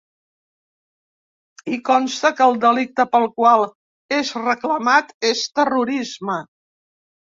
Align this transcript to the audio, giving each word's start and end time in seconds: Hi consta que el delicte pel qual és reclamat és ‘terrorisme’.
Hi 1.73 1.77
consta 1.91 2.33
que 2.41 2.45
el 2.47 2.57
delicte 2.65 3.07
pel 3.13 3.29
qual 3.37 3.69
és 4.21 4.35
reclamat 4.51 5.19
és 5.35 5.49
‘terrorisme’. 5.59 6.45